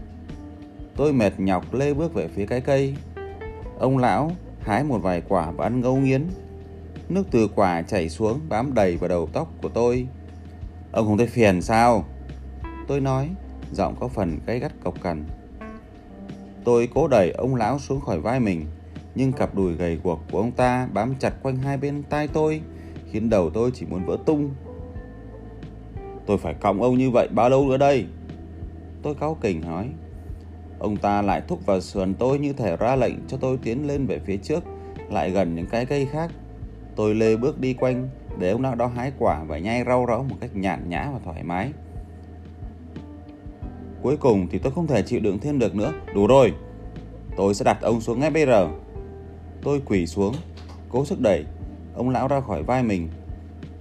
Tôi 0.97 1.13
mệt 1.13 1.41
nhọc 1.41 1.75
lê 1.75 1.95
bước 1.95 2.15
về 2.15 2.29
phía 2.29 2.47
cái 2.47 2.61
cây. 2.61 2.95
Ông 3.79 3.99
lão 3.99 4.33
hái 4.61 4.85
một 4.85 4.99
vài 5.03 5.23
quả 5.29 5.51
và 5.51 5.67
ăn 5.67 5.81
ngấu 5.81 5.97
nghiến. 5.97 6.27
Nước 7.09 7.23
từ 7.31 7.49
quả 7.55 7.83
chảy 7.83 8.09
xuống 8.09 8.41
bám 8.49 8.75
đầy 8.75 8.97
vào 8.97 9.09
đầu 9.09 9.29
tóc 9.33 9.53
của 9.63 9.69
tôi. 9.69 10.07
Ông 10.93 11.07
không 11.07 11.19
thấy 11.19 11.27
phiền 11.27 11.63
sao? 11.63 12.05
Tôi 12.89 13.01
nói, 13.01 13.29
giọng 13.73 13.97
có 14.01 14.09
phần 14.09 14.39
gay 14.47 14.59
gắt 14.59 14.73
cộc 14.85 15.03
cằn. 15.03 15.25
Tôi 16.65 16.89
cố 16.95 17.09
đẩy 17.09 17.31
ông 17.31 17.55
lão 17.55 17.79
xuống 17.79 18.01
khỏi 18.01 18.21
vai 18.21 18.41
mình, 18.41 18.67
nhưng 19.15 19.33
cặp 19.33 19.55
đùi 19.55 19.73
gầy 19.73 20.01
guộc 20.05 20.21
của 20.33 20.39
ông 20.39 20.53
ta 20.53 20.89
bám 20.93 21.15
chặt 21.19 21.33
quanh 21.43 21.57
hai 21.57 21.77
bên 21.77 22.03
tai 22.03 22.29
tôi, 22.29 22.61
khiến 23.11 23.31
đầu 23.31 23.51
tôi 23.51 23.71
chỉ 23.75 23.87
muốn 23.87 24.05
vỡ 24.07 24.17
tung. 24.27 24.51
Tôi 26.27 26.39
phải 26.39 26.55
còng 26.55 26.83
ông 26.83 26.99
như 26.99 27.11
vậy 27.11 27.29
bao 27.35 27.51
lâu 27.51 27.69
nữa 27.69 27.77
đây? 27.77 28.07
Tôi 29.03 29.15
cáu 29.15 29.37
kỉnh 29.41 29.61
nói. 29.61 29.89
Ông 30.79 30.97
ta 30.97 31.23
lại 31.23 31.43
thúc 31.49 31.67
vào 31.67 31.81
sườn 31.81 32.15
tôi 32.15 32.39
như 32.39 32.53
thể 32.53 32.77
ra 32.77 32.97
lệnh 32.97 33.15
cho 33.29 33.37
tôi 33.37 33.59
tiến 33.63 33.87
lên 33.87 34.07
về 34.07 34.19
phía 34.19 34.37
trước, 34.37 34.65
lại 35.11 35.31
gần 35.31 35.55
những 35.55 35.67
cái 35.67 35.87
cây 35.87 36.07
khác. 36.07 36.31
Tôi 36.97 37.15
lê 37.15 37.37
bước 37.37 37.61
đi 37.61 37.75
quanh 37.75 38.09
để 38.39 38.51
ông 38.51 38.63
lão 38.63 38.75
đó 38.75 38.87
hái 38.87 39.13
quả 39.19 39.45
và 39.45 39.59
nhai 39.59 39.85
rau 39.87 40.07
rõ 40.07 40.23
một 40.23 40.37
cách 40.41 40.57
nhàn 40.57 40.89
nhã 40.89 41.11
và 41.13 41.19
thoải 41.25 41.43
mái. 41.43 41.73
Cuối 44.03 44.17
cùng 44.17 44.49
thì 44.51 44.59
tôi 44.59 44.73
không 44.73 44.87
thể 44.87 45.03
chịu 45.03 45.21
đựng 45.21 45.39
thêm 45.39 45.59
được 45.59 45.75
nữa. 45.75 45.93
Đủ 46.15 46.27
rồi. 46.27 46.53
Tôi 47.37 47.55
sẽ 47.55 47.65
đặt 47.65 47.79
ông 47.83 48.01
xuống 48.01 48.21
ngay 48.21 48.31
bây 48.31 48.47
giờ. 48.47 48.69
Tôi 49.63 49.83
quỳ 49.87 50.07
xuống, 50.07 50.35
cố 50.89 51.05
sức 51.05 51.21
đẩy 51.21 51.45
ông 51.95 52.11
lão 52.11 52.29
ra 52.29 52.41
khỏi 52.41 52.63
vai 52.63 52.83
mình. 52.83 53.09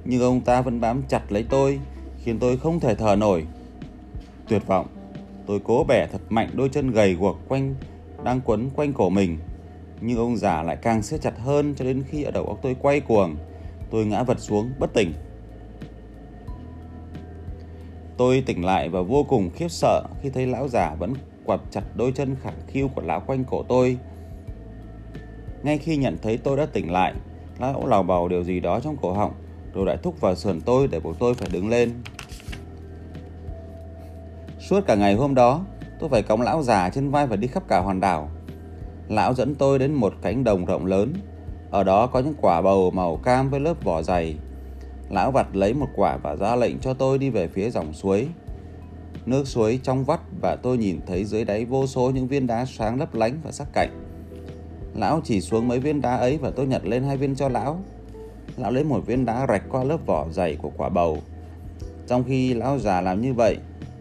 Nhưng 0.05 0.21
ông 0.21 0.41
ta 0.41 0.61
vẫn 0.61 0.81
bám 0.81 1.03
chặt 1.07 1.31
lấy 1.31 1.45
tôi, 1.49 1.79
khiến 2.23 2.39
tôi 2.39 2.57
không 2.57 2.79
thể 2.79 2.95
thở 2.95 3.15
nổi. 3.15 3.45
Tuyệt 4.47 4.67
vọng, 4.67 4.87
tôi 5.47 5.59
cố 5.63 5.83
bẻ 5.83 6.07
thật 6.07 6.21
mạnh 6.29 6.49
đôi 6.53 6.69
chân 6.69 6.91
gầy 6.91 7.13
guộc 7.13 7.39
quanh 7.47 7.75
đang 8.23 8.41
quấn 8.45 8.69
quanh 8.75 8.93
cổ 8.93 9.09
mình. 9.09 9.37
Nhưng 10.01 10.17
ông 10.17 10.37
già 10.37 10.63
lại 10.63 10.75
càng 10.75 11.03
siết 11.03 11.21
chặt 11.21 11.39
hơn 11.39 11.73
cho 11.75 11.85
đến 11.85 12.03
khi 12.07 12.23
ở 12.23 12.31
đầu 12.31 12.45
óc 12.45 12.59
tôi 12.61 12.75
quay 12.81 12.99
cuồng, 12.99 13.35
tôi 13.91 14.05
ngã 14.05 14.23
vật 14.23 14.39
xuống 14.39 14.71
bất 14.79 14.93
tỉnh. 14.93 15.13
Tôi 18.21 18.43
tỉnh 18.45 18.65
lại 18.65 18.89
và 18.89 19.01
vô 19.01 19.25
cùng 19.29 19.49
khiếp 19.55 19.71
sợ 19.71 20.03
khi 20.21 20.29
thấy 20.29 20.47
lão 20.47 20.67
già 20.67 20.95
vẫn 20.99 21.13
quặp 21.45 21.59
chặt 21.71 21.83
đôi 21.95 22.11
chân 22.11 22.35
khẳng 22.43 22.59
khiu 22.67 22.87
của 22.95 23.01
lão 23.01 23.19
quanh 23.19 23.43
cổ 23.43 23.63
tôi. 23.63 23.97
Ngay 25.63 25.77
khi 25.77 25.97
nhận 25.97 26.17
thấy 26.21 26.37
tôi 26.37 26.57
đã 26.57 26.65
tỉnh 26.65 26.91
lại, 26.91 27.13
lão 27.59 27.87
lào 27.87 28.03
bào 28.03 28.27
điều 28.27 28.43
gì 28.43 28.59
đó 28.59 28.79
trong 28.79 28.97
cổ 29.01 29.13
họng, 29.13 29.31
rồi 29.73 29.85
lại 29.85 29.97
thúc 30.03 30.21
vào 30.21 30.35
sườn 30.35 30.61
tôi 30.61 30.87
để 30.87 30.99
buộc 30.99 31.19
tôi 31.19 31.33
phải 31.33 31.49
đứng 31.51 31.69
lên. 31.69 31.93
Suốt 34.59 34.81
cả 34.87 34.95
ngày 34.95 35.13
hôm 35.13 35.35
đó, 35.35 35.65
tôi 35.99 36.09
phải 36.09 36.23
cõng 36.23 36.41
lão 36.41 36.63
già 36.63 36.89
trên 36.89 37.09
vai 37.09 37.27
và 37.27 37.35
đi 37.35 37.47
khắp 37.47 37.63
cả 37.67 37.81
hòn 37.81 37.99
đảo. 37.99 38.29
Lão 39.07 39.33
dẫn 39.33 39.55
tôi 39.55 39.79
đến 39.79 39.93
một 39.93 40.13
cánh 40.21 40.43
đồng 40.43 40.65
rộng 40.65 40.85
lớn. 40.85 41.13
Ở 41.71 41.83
đó 41.83 42.07
có 42.07 42.19
những 42.19 42.35
quả 42.41 42.61
bầu 42.61 42.91
màu 42.91 43.17
cam 43.17 43.49
với 43.49 43.59
lớp 43.59 43.83
vỏ 43.83 44.01
dày. 44.01 44.35
Lão 45.11 45.31
vặt 45.31 45.55
lấy 45.55 45.73
một 45.73 45.89
quả 45.95 46.17
và 46.17 46.35
ra 46.35 46.55
lệnh 46.55 46.79
cho 46.79 46.93
tôi 46.93 47.17
đi 47.17 47.29
về 47.29 47.47
phía 47.47 47.69
dòng 47.69 47.93
suối. 47.93 48.27
Nước 49.25 49.47
suối 49.47 49.79
trong 49.83 50.03
vắt 50.03 50.19
và 50.41 50.55
tôi 50.55 50.77
nhìn 50.77 50.99
thấy 51.07 51.25
dưới 51.25 51.45
đáy 51.45 51.65
vô 51.65 51.87
số 51.87 52.11
những 52.11 52.27
viên 52.27 52.47
đá 52.47 52.65
sáng 52.65 52.99
lấp 52.99 53.15
lánh 53.15 53.39
và 53.43 53.51
sắc 53.51 53.67
cạnh. 53.73 53.89
Lão 54.95 55.21
chỉ 55.23 55.41
xuống 55.41 55.67
mấy 55.67 55.79
viên 55.79 56.01
đá 56.01 56.15
ấy 56.15 56.37
và 56.37 56.51
tôi 56.51 56.67
nhặt 56.67 56.85
lên 56.85 57.03
hai 57.03 57.17
viên 57.17 57.35
cho 57.35 57.49
lão. 57.49 57.79
Lão 58.57 58.71
lấy 58.71 58.83
một 58.83 59.05
viên 59.05 59.25
đá 59.25 59.47
rạch 59.47 59.63
qua 59.69 59.83
lớp 59.83 60.05
vỏ 60.05 60.27
dày 60.31 60.55
của 60.55 60.71
quả 60.77 60.89
bầu. 60.89 61.17
Trong 62.07 62.23
khi 62.23 62.53
lão 62.53 62.79
già 62.79 63.01
làm 63.01 63.21
như 63.21 63.33
vậy, 63.33 63.57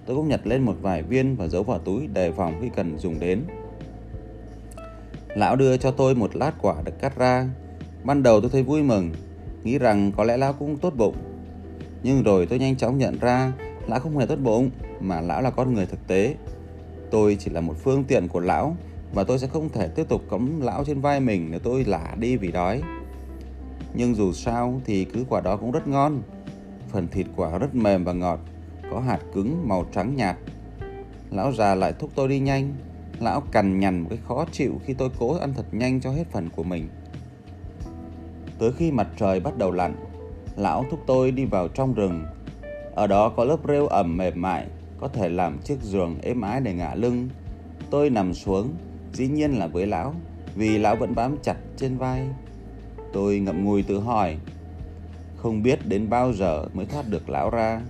tôi 0.07 0.17
cũng 0.17 0.29
nhặt 0.29 0.47
lên 0.47 0.63
một 0.63 0.75
vài 0.81 1.03
viên 1.03 1.37
và 1.37 1.49
giấu 1.49 1.63
vào 1.63 1.79
túi 1.79 2.07
đề 2.07 2.33
phòng 2.33 2.55
khi 2.63 2.69
cần 2.77 2.99
dùng 2.99 3.21
đến. 3.21 3.45
Lão 5.29 5.57
đưa 5.57 5.77
cho 5.77 5.91
tôi 5.91 6.15
một 6.15 6.37
lát 6.37 6.53
quả 6.63 6.75
được 6.85 7.01
cắt 7.01 7.19
ra. 7.19 7.49
Ban 8.05 8.23
đầu 8.23 8.41
tôi 8.41 8.51
thấy 8.51 8.63
vui 8.63 8.83
mừng, 8.83 9.13
nghĩ 9.65 9.79
rằng 9.79 10.13
có 10.17 10.25
lẽ 10.25 10.37
lão 10.37 10.53
cũng 10.53 10.77
tốt 10.77 10.93
bụng. 10.97 11.17
Nhưng 12.03 12.23
rồi 12.23 12.47
tôi 12.47 12.59
nhanh 12.59 12.77
chóng 12.77 12.99
nhận 12.99 13.19
ra 13.19 13.53
lão 13.87 14.01
không 14.01 14.19
hề 14.19 14.27
tốt 14.27 14.39
bụng, 14.43 14.71
mà 15.01 15.21
lão 15.21 15.43
là 15.43 15.51
con 15.51 15.75
người 15.75 15.87
thực 15.87 16.07
tế. 16.07 16.35
Tôi 17.11 17.37
chỉ 17.41 17.51
là 17.51 17.61
một 17.61 17.75
phương 17.77 18.05
tiện 18.05 18.29
của 18.29 18.41
lão 18.41 18.77
và 19.15 19.25
tôi 19.25 19.39
sẽ 19.39 19.47
không 19.47 19.69
thể 19.69 19.89
tiếp 19.89 20.09
tục 20.09 20.23
cõng 20.29 20.63
lão 20.63 20.85
trên 20.85 21.01
vai 21.01 21.21
mình 21.21 21.49
nếu 21.51 21.61
tôi 21.61 21.85
lả 21.85 22.15
đi 22.19 22.37
vì 22.37 22.53
đói. 22.53 22.83
Nhưng 23.95 24.15
dù 24.15 24.33
sao 24.33 24.81
thì 24.85 25.05
cứ 25.05 25.25
quả 25.29 25.41
đó 25.41 25.57
cũng 25.57 25.71
rất 25.71 25.89
ngon. 25.89 26.23
Phần 26.89 27.09
thịt 27.09 27.27
quả 27.37 27.59
rất 27.59 27.75
mềm 27.75 28.05
và 28.05 28.13
ngọt, 28.13 28.41
có 28.91 29.01
hạt 29.01 29.19
cứng 29.35 29.69
màu 29.69 29.87
trắng 29.93 30.17
nhạt. 30.17 30.37
Lão 31.31 31.53
già 31.53 31.75
lại 31.75 31.93
thúc 31.99 32.11
tôi 32.15 32.29
đi 32.29 32.39
nhanh. 32.39 32.75
Lão 33.21 33.41
cằn 33.41 33.81
nhằn 33.81 34.01
một 34.01 34.07
cái 34.11 34.19
khó 34.29 34.47
chịu 34.53 34.81
khi 34.85 34.95
tôi 34.95 35.11
cố 35.19 35.37
ăn 35.37 35.55
thật 35.57 35.67
nhanh 35.73 36.01
cho 36.01 36.11
hết 36.11 36.25
phần 36.31 36.49
của 36.57 36.63
mình. 36.63 36.89
Tới 38.61 38.73
khi 38.73 38.91
mặt 38.91 39.09
trời 39.17 39.41
bắt 39.41 39.59
đầu 39.59 39.71
lặn, 39.71 39.95
lão 40.57 40.85
thúc 40.91 41.01
tôi 41.07 41.31
đi 41.31 41.45
vào 41.45 41.69
trong 41.69 41.95
rừng. 41.95 42.25
Ở 42.95 43.07
đó 43.07 43.29
có 43.29 43.45
lớp 43.45 43.57
rêu 43.69 43.87
ẩm 43.87 44.17
mềm 44.17 44.43
mại, 44.43 44.67
có 45.01 45.09
thể 45.09 45.29
làm 45.29 45.59
chiếc 45.59 45.83
giường 45.83 46.19
êm 46.23 46.41
ái 46.41 46.61
để 46.61 46.75
ngả 46.75 46.95
lưng. 46.95 47.29
Tôi 47.91 48.11
nằm 48.11 48.35
xuống, 48.35 48.75
dĩ 49.13 49.29
nhiên 49.29 49.51
là 49.53 49.67
với 49.67 49.87
lão, 49.87 50.15
vì 50.55 50.79
lão 50.79 50.97
vẫn 50.97 51.15
bám 51.15 51.37
chặt 51.43 51.57
trên 51.77 51.97
vai. 51.97 52.29
Tôi 53.13 53.39
ngậm 53.39 53.65
ngùi 53.65 53.83
tự 53.83 53.99
hỏi, 53.99 54.37
không 55.37 55.63
biết 55.63 55.87
đến 55.87 56.11
bao 56.11 56.33
giờ 56.33 56.65
mới 56.75 56.87
thoát 56.87 57.09
được 57.09 57.31
lão 57.31 57.51
ra. 57.51 57.81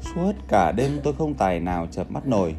Suốt 0.00 0.32
cả 0.48 0.72
đêm 0.72 0.90
tôi 1.02 1.12
không 1.18 1.34
tài 1.34 1.60
nào 1.60 1.86
chập 1.90 2.10
mắt 2.10 2.26
nổi. 2.26 2.54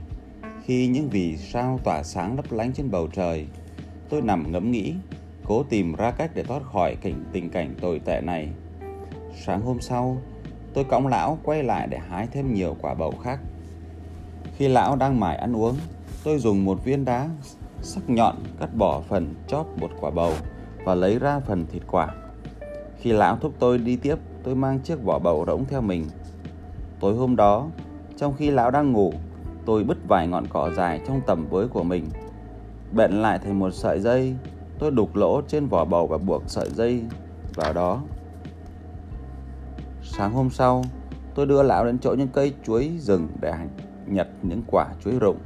Khi 0.65 0.88
những 0.88 1.10
vì 1.10 1.38
sao 1.38 1.79
tỏa 1.83 2.03
sáng 2.03 2.36
lấp 2.36 2.51
lánh 2.51 2.74
trên 2.74 2.91
bầu 2.91 3.07
trời, 3.13 3.48
tôi 4.10 4.21
nằm 4.21 4.51
ngẫm 4.51 4.71
nghĩ, 4.71 4.93
cố 5.45 5.63
tìm 5.63 5.95
ra 5.95 6.12
cách 6.12 6.31
để 6.33 6.43
thoát 6.43 6.63
khỏi 6.63 6.95
cảnh 6.95 7.24
tình 7.31 7.50
cảnh 7.50 7.75
tồi 7.81 8.00
tệ 8.05 8.21
này. 8.21 8.50
Sáng 9.45 9.62
hôm 9.62 9.79
sau, 9.79 10.17
tôi 10.74 10.83
cõng 10.83 11.07
lão 11.07 11.38
quay 11.43 11.63
lại 11.63 11.88
để 11.88 11.98
hái 11.98 12.27
thêm 12.27 12.53
nhiều 12.53 12.75
quả 12.81 12.93
bầu 12.93 13.13
khác. 13.24 13.39
Khi 14.57 14.67
lão 14.67 14.95
đang 14.95 15.19
mải 15.19 15.38
ăn 15.38 15.55
uống, 15.55 15.75
tôi 16.24 16.39
dùng 16.39 16.65
một 16.65 16.83
viên 16.83 17.05
đá 17.05 17.29
sắc 17.81 18.10
nhọn 18.10 18.36
cắt 18.60 18.69
bỏ 18.75 19.01
phần 19.01 19.33
chóp 19.48 19.67
một 19.79 19.91
quả 20.00 20.12
bầu 20.12 20.33
và 20.86 20.95
lấy 20.95 21.19
ra 21.19 21.39
phần 21.39 21.65
thịt 21.71 21.81
quả. 21.91 22.07
Khi 23.00 23.12
lão 23.12 23.38
thúc 23.38 23.53
tôi 23.60 23.77
đi 23.77 23.95
tiếp, 23.95 24.15
tôi 24.43 24.55
mang 24.55 24.79
chiếc 24.79 25.03
vỏ 25.03 25.19
bầu 25.19 25.43
rỗng 25.48 25.65
theo 25.65 25.81
mình. 25.81 26.05
Tối 27.00 27.15
hôm 27.15 27.36
đó, 27.36 27.67
trong 28.17 28.33
khi 28.38 28.51
lão 28.51 28.71
đang 28.71 28.91
ngủ, 28.91 29.13
tôi 29.65 29.83
bứt 29.83 29.98
vài 30.07 30.27
ngọn 30.27 30.48
cỏ 30.48 30.69
dài 30.77 31.01
trong 31.07 31.21
tầm 31.27 31.48
với 31.50 31.67
của 31.67 31.83
mình. 31.83 32.05
Bện 32.91 33.12
lại 33.12 33.39
thành 33.39 33.60
một 33.60 33.71
sợi 33.71 34.00
dây, 34.00 34.36
tôi 34.82 34.92
đục 34.92 35.16
lỗ 35.16 35.42
trên 35.48 35.68
vỏ 35.68 35.86
bầu 35.86 36.08
và 36.08 36.18
buộc 36.18 36.44
sợi 36.48 36.70
dây 36.70 37.04
vào 37.56 37.74
đó. 37.74 38.02
Sáng 40.04 40.34
hôm 40.34 40.50
sau, 40.50 40.84
tôi 41.36 41.46
đưa 41.46 41.64
lão 41.64 41.86
đến 41.86 42.00
chỗ 42.00 42.14
những 42.14 42.28
cây 42.28 42.54
chuối 42.64 42.92
rừng 43.00 43.28
để 43.42 43.54
nhặt 44.08 44.28
những 44.42 44.62
quả 44.68 44.88
chuối 45.04 45.20
rụng. 45.20 45.38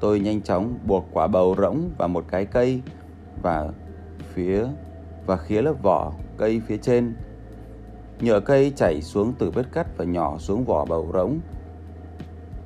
Tôi 0.00 0.20
nhanh 0.20 0.42
chóng 0.42 0.78
buộc 0.86 1.04
quả 1.12 1.26
bầu 1.26 1.54
rỗng 1.58 1.90
vào 1.98 2.08
một 2.08 2.24
cái 2.28 2.46
cây 2.46 2.82
và 3.42 3.68
phía 4.34 4.66
và 5.26 5.36
khía 5.36 5.62
lớp 5.62 5.82
vỏ 5.82 6.12
cây 6.36 6.62
phía 6.66 6.76
trên. 6.76 7.14
Nhựa 8.20 8.40
cây 8.40 8.72
chảy 8.76 9.02
xuống 9.02 9.32
từ 9.38 9.50
vết 9.50 9.72
cắt 9.72 9.86
và 9.96 10.04
nhỏ 10.04 10.38
xuống 10.38 10.64
vỏ 10.64 10.84
bầu 10.84 11.10
rỗng. 11.14 11.38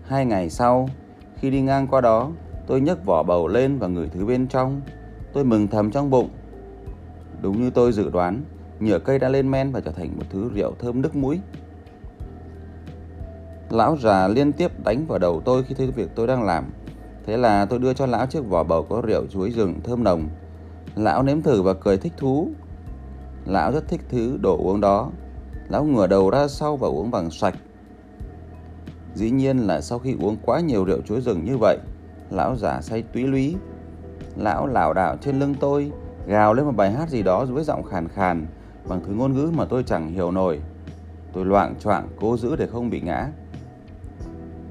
Hai 0.07 0.27
ngày 0.27 0.51
sau, 0.51 0.89
khi 1.37 1.51
đi 1.51 1.61
ngang 1.61 1.87
qua 1.87 2.01
đó, 2.01 2.31
tôi 2.67 2.81
nhấc 2.81 3.05
vỏ 3.05 3.23
bầu 3.23 3.49
lên 3.49 3.79
và 3.79 3.87
ngửi 3.87 4.09
thứ 4.09 4.27
bên 4.27 4.49
trong. 4.49 4.81
Tôi 5.33 5.45
mừng 5.45 5.69
thầm 5.69 5.91
trong 5.91 6.11
bụng. 6.11 6.29
Đúng 7.43 7.63
như 7.63 7.71
tôi 7.71 7.93
dự 7.93 8.11
đoán, 8.11 8.43
nhựa 8.81 8.99
cây 8.99 9.19
đã 9.19 9.29
lên 9.29 9.51
men 9.51 9.73
và 9.73 9.81
trở 9.81 9.93
thành 9.93 10.17
một 10.17 10.25
thứ 10.31 10.51
rượu 10.55 10.75
thơm 10.79 11.03
nức 11.03 11.17
mũi. 11.17 11.41
Lão 13.71 13.97
già 13.97 14.29
liên 14.29 14.53
tiếp 14.53 14.85
đánh 14.85 15.07
vào 15.07 15.19
đầu 15.19 15.43
tôi 15.45 15.63
khi 15.63 15.75
thấy 15.75 15.87
việc 15.91 16.09
tôi 16.15 16.27
đang 16.27 16.43
làm. 16.43 16.65
Thế 17.27 17.37
là 17.37 17.65
tôi 17.65 17.79
đưa 17.79 17.95
cho 17.95 18.07
lão 18.07 18.27
chiếc 18.27 18.49
vỏ 18.49 18.65
bầu 18.65 18.87
có 18.89 19.03
rượu 19.07 19.27
chuối 19.27 19.51
rừng 19.51 19.81
thơm 19.85 20.05
nồng. 20.05 20.29
Lão 20.97 21.23
nếm 21.23 21.43
thử 21.43 21.63
và 21.63 21.75
cười 21.75 21.97
thích 21.97 22.13
thú. 22.17 22.49
Lão 23.47 23.73
rất 23.73 23.89
thích 23.89 24.01
thứ 24.09 24.39
đồ 24.41 24.57
uống 24.57 24.81
đó. 24.81 25.11
Lão 25.69 25.85
ngửa 25.85 26.07
đầu 26.07 26.31
ra 26.31 26.49
sau 26.49 26.77
và 26.77 26.89
uống 26.89 27.11
bằng 27.11 27.31
sạch. 27.31 27.55
Dĩ 29.15 29.31
nhiên 29.31 29.59
là 29.59 29.81
sau 29.81 29.99
khi 29.99 30.15
uống 30.21 30.37
quá 30.43 30.61
nhiều 30.61 30.85
rượu 30.85 31.01
chuối 31.01 31.21
rừng 31.21 31.45
như 31.45 31.57
vậy, 31.59 31.79
lão 32.31 32.57
già 32.57 32.81
say 32.81 33.03
túy 33.03 33.25
lúy. 33.25 33.57
Lão 34.37 34.67
lảo 34.67 34.93
đảo 34.93 35.17
trên 35.21 35.39
lưng 35.39 35.55
tôi, 35.61 35.93
gào 36.27 36.55
lên 36.55 36.67
một 36.67 36.77
bài 36.77 36.93
hát 36.93 37.09
gì 37.09 37.23
đó 37.23 37.45
với 37.45 37.65
giọng 37.65 37.83
khàn 37.83 38.09
khàn, 38.09 38.47
bằng 38.89 39.01
thứ 39.07 39.13
ngôn 39.13 39.33
ngữ 39.33 39.51
mà 39.57 39.65
tôi 39.65 39.83
chẳng 39.83 40.13
hiểu 40.13 40.31
nổi. 40.31 40.61
Tôi 41.33 41.45
loạn 41.45 41.75
choạng 41.81 42.09
cố 42.21 42.37
giữ 42.37 42.57
để 42.57 42.67
không 42.67 42.91
bị 42.91 43.01
ngã. 43.01 43.29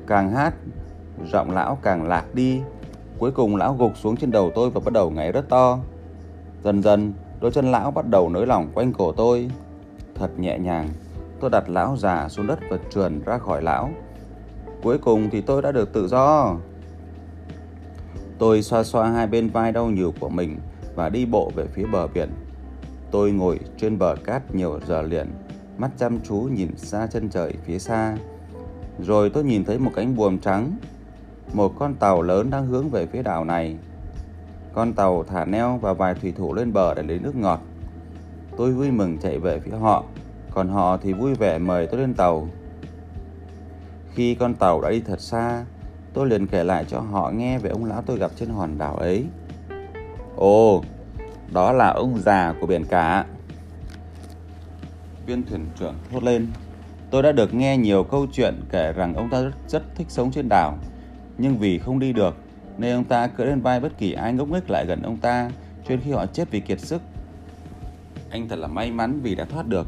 Càng 0.08 0.32
hát, 0.32 0.54
giọng 1.26 1.52
lão 1.52 1.78
càng 1.82 2.08
lạc 2.08 2.26
đi. 2.34 2.62
Cuối 3.18 3.32
cùng 3.32 3.56
lão 3.56 3.76
gục 3.80 3.98
xuống 3.98 4.18
trên 4.18 4.32
đầu 4.32 4.52
tôi 4.56 4.70
và 4.70 4.82
bắt 4.86 4.94
đầu 4.94 5.10
ngáy 5.10 5.32
rất 5.32 5.50
to. 5.50 5.80
Dần 6.64 6.84
dần, 6.84 7.14
đôi 7.40 7.52
chân 7.52 7.72
lão 7.72 7.92
bắt 7.92 8.08
đầu 8.08 8.30
nới 8.30 8.46
lỏng 8.46 8.72
quanh 8.74 8.94
cổ 8.94 9.12
tôi. 9.12 9.50
Thật 10.16 10.30
nhẹ 10.38 10.60
nhàng, 10.60 10.90
tôi 11.40 11.50
đặt 11.50 11.70
lão 11.70 11.98
già 11.98 12.30
xuống 12.30 12.48
đất 12.48 12.60
và 12.70 12.78
trườn 12.90 13.22
ra 13.26 13.38
khỏi 13.38 13.62
lão. 13.62 13.90
Cuối 14.84 14.98
cùng 14.98 15.30
thì 15.30 15.42
tôi 15.42 15.62
đã 15.62 15.72
được 15.72 15.94
tự 15.94 16.08
do. 16.08 16.56
Tôi 18.40 18.62
xoa 18.62 18.84
xoa 18.84 19.12
hai 19.12 19.28
bên 19.28 19.50
vai 19.50 19.72
đau 19.72 19.90
nhiều 19.90 20.14
của 20.20 20.30
mình 20.30 20.58
và 20.96 21.10
đi 21.10 21.26
bộ 21.26 21.52
về 21.56 21.66
phía 21.74 21.86
bờ 21.86 22.08
biển. 22.08 22.30
Tôi 23.12 23.32
ngồi 23.32 23.60
trên 23.78 23.98
bờ 23.98 24.16
cát 24.24 24.56
nhiều 24.56 24.80
giờ 24.88 25.02
liền, 25.02 25.28
mắt 25.78 25.92
chăm 25.98 26.20
chú 26.24 26.36
nhìn 26.36 26.78
xa 26.78 27.08
chân 27.08 27.30
trời 27.30 27.54
phía 27.66 27.80
xa. 27.80 28.18
Rồi 29.00 29.30
tôi 29.30 29.44
nhìn 29.44 29.66
thấy 29.66 29.80
một 29.80 29.92
cánh 29.96 30.16
buồm 30.16 30.40
trắng, 30.40 30.72
một 31.54 31.74
con 31.80 31.96
tàu 31.96 32.22
lớn 32.22 32.50
đang 32.50 32.68
hướng 32.68 32.90
về 32.90 33.06
phía 33.06 33.24
đảo 33.24 33.46
này. 33.46 33.78
Con 34.74 34.94
tàu 34.94 35.24
thả 35.24 35.46
neo 35.46 35.78
và 35.78 35.94
vài 35.94 36.14
thủy 36.16 36.34
thủ 36.38 36.54
lên 36.54 36.74
bờ 36.74 36.94
để 36.94 37.04
lấy 37.04 37.20
nước 37.20 37.36
ngọt. 37.36 37.62
Tôi 38.58 38.72
vui 38.72 38.92
mừng 38.92 39.18
chạy 39.18 39.40
về 39.40 39.60
phía 39.60 39.78
họ, 39.78 40.04
còn 40.52 40.70
họ 40.70 40.98
thì 40.98 41.14
vui 41.14 41.34
vẻ 41.34 41.58
mời 41.58 41.88
tôi 41.88 42.00
lên 42.00 42.14
tàu. 42.14 42.48
Khi 44.14 44.36
con 44.36 44.54
tàu 44.54 44.82
đã 44.82 44.90
đi 44.90 45.02
thật 45.02 45.22
xa, 45.22 45.66
tôi 46.14 46.28
liền 46.28 46.48
kể 46.48 46.64
lại 46.64 46.86
cho 46.88 47.00
họ 47.00 47.32
nghe 47.32 47.60
về 47.60 47.70
ông 47.70 47.86
lão 47.86 48.02
tôi 48.02 48.18
gặp 48.18 48.32
trên 48.36 48.50
hòn 48.50 48.78
đảo 48.78 48.96
ấy. 48.96 49.26
Ồ, 50.36 50.84
đó 51.54 51.72
là 51.72 51.90
ông 51.90 52.20
già 52.20 52.54
của 52.62 52.68
biển 52.68 52.86
cả. 52.86 53.26
Viên 55.26 55.44
thuyền 55.44 55.66
trưởng 55.80 55.96
thốt 56.12 56.24
lên. 56.24 56.48
Tôi 57.12 57.24
đã 57.24 57.32
được 57.32 57.54
nghe 57.54 57.78
nhiều 57.78 58.04
câu 58.04 58.28
chuyện 58.32 58.62
kể 58.72 58.94
rằng 58.94 59.14
ông 59.14 59.30
ta 59.30 59.42
rất, 59.42 59.52
rất 59.68 59.96
thích 59.96 60.08
sống 60.10 60.32
trên 60.32 60.50
đảo. 60.50 60.78
Nhưng 61.38 61.58
vì 61.58 61.80
không 61.80 62.00
đi 62.00 62.14
được, 62.14 62.36
nên 62.78 62.96
ông 62.96 63.04
ta 63.04 63.28
cưỡi 63.28 63.48
lên 63.48 63.62
vai 63.62 63.80
bất 63.80 63.98
kỳ 63.98 64.14
ai 64.14 64.34
ngốc 64.34 64.50
nghếch 64.50 64.70
lại 64.70 64.86
gần 64.86 65.02
ông 65.02 65.18
ta, 65.18 65.50
cho 65.84 65.90
đến 65.90 66.00
khi 66.04 66.12
họ 66.12 66.26
chết 66.26 66.52
vì 66.52 66.60
kiệt 66.60 66.80
sức. 66.80 67.02
Anh 68.30 68.50
thật 68.50 68.56
là 68.56 68.68
may 68.68 68.92
mắn 68.92 69.20
vì 69.24 69.36
đã 69.36 69.46
thoát 69.46 69.68
được. 69.68 69.88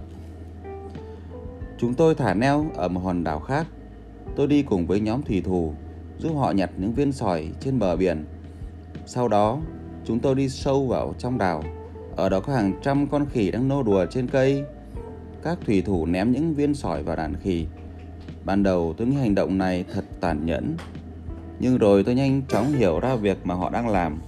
Chúng 1.77 1.93
tôi 1.93 2.15
thả 2.15 2.33
neo 2.33 2.65
ở 2.75 2.87
một 2.87 2.99
hòn 2.99 3.23
đảo 3.23 3.39
khác. 3.39 3.67
Tôi 4.35 4.47
đi 4.47 4.63
cùng 4.63 4.87
với 4.87 4.99
nhóm 4.99 5.23
thủy 5.23 5.41
thủ, 5.45 5.73
giúp 6.21 6.33
họ 6.35 6.51
nhặt 6.51 6.69
những 6.77 6.93
viên 6.93 7.11
sỏi 7.11 7.51
trên 7.59 7.79
bờ 7.79 7.95
biển. 7.95 8.25
Sau 9.05 9.27
đó, 9.27 9.59
chúng 10.05 10.19
tôi 10.19 10.35
đi 10.35 10.49
sâu 10.49 10.87
vào 10.87 11.13
trong 11.17 11.37
đảo. 11.37 11.63
Ở 12.15 12.29
đó 12.29 12.39
có 12.39 12.53
hàng 12.53 12.73
trăm 12.83 13.07
con 13.07 13.25
khỉ 13.25 13.51
đang 13.51 13.67
nô 13.67 13.83
đùa 13.83 14.05
trên 14.05 14.27
cây. 14.27 14.63
Các 15.43 15.57
thủy 15.65 15.81
thủ 15.81 16.05
ném 16.05 16.31
những 16.31 16.53
viên 16.53 16.73
sỏi 16.73 17.03
vào 17.03 17.15
đàn 17.15 17.35
khỉ. 17.35 17.65
Ban 18.45 18.63
đầu 18.63 18.93
tôi 18.97 19.07
nghĩ 19.07 19.15
hành 19.15 19.35
động 19.35 19.57
này 19.57 19.85
thật 19.93 20.05
tàn 20.19 20.45
nhẫn. 20.45 20.75
Nhưng 21.59 21.77
rồi 21.77 22.03
tôi 22.03 22.15
nhanh 22.15 22.41
chóng 22.47 22.73
hiểu 22.73 22.99
ra 22.99 23.15
việc 23.15 23.37
mà 23.43 23.55
họ 23.55 23.69
đang 23.69 23.89
làm. 23.89 24.21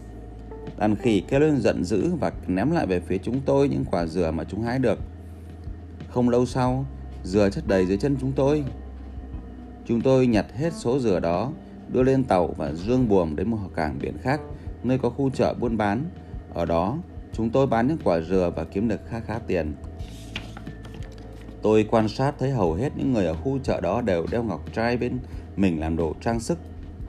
Đàn 0.77 0.95
khỉ 0.95 1.23
kêu 1.27 1.39
lên 1.39 1.61
giận 1.61 1.83
dữ 1.83 2.11
và 2.19 2.31
ném 2.47 2.71
lại 2.71 2.87
về 2.87 2.99
phía 2.99 3.17
chúng 3.17 3.39
tôi 3.45 3.69
những 3.69 3.85
quả 3.91 4.05
dừa 4.05 4.31
mà 4.31 4.43
chúng 4.43 4.61
hái 4.61 4.79
được. 4.79 4.99
Không 6.09 6.29
lâu 6.29 6.45
sau, 6.45 6.85
dừa 7.23 7.49
chất 7.49 7.67
đầy 7.67 7.85
dưới 7.85 7.97
chân 7.97 8.17
chúng 8.21 8.31
tôi. 8.31 8.63
Chúng 9.85 10.01
tôi 10.01 10.27
nhặt 10.27 10.45
hết 10.55 10.73
số 10.73 10.99
dừa 10.99 11.19
đó, 11.19 11.51
đưa 11.93 12.03
lên 12.03 12.23
tàu 12.23 12.47
và 12.57 12.71
dương 12.71 13.09
buồm 13.09 13.35
đến 13.35 13.49
một 13.49 13.57
cảng 13.75 13.99
biển 14.01 14.17
khác, 14.21 14.41
nơi 14.83 14.97
có 14.97 15.09
khu 15.09 15.29
chợ 15.29 15.53
buôn 15.59 15.77
bán. 15.77 16.03
Ở 16.53 16.65
đó, 16.65 16.97
chúng 17.33 17.49
tôi 17.49 17.67
bán 17.67 17.87
những 17.87 17.97
quả 18.03 18.19
dừa 18.19 18.51
và 18.55 18.63
kiếm 18.63 18.87
được 18.87 18.99
khá 19.09 19.19
khá 19.19 19.39
tiền. 19.47 19.73
Tôi 21.61 21.87
quan 21.91 22.07
sát 22.07 22.35
thấy 22.39 22.51
hầu 22.51 22.73
hết 22.73 22.89
những 22.97 23.13
người 23.13 23.25
ở 23.25 23.33
khu 23.33 23.59
chợ 23.63 23.81
đó 23.81 24.01
đều 24.01 24.25
đeo 24.31 24.43
ngọc 24.43 24.73
trai 24.73 24.97
bên 24.97 25.19
mình 25.55 25.79
làm 25.79 25.95
đồ 25.95 26.13
trang 26.21 26.39
sức. 26.39 26.57